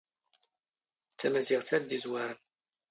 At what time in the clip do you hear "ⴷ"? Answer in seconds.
1.87-1.91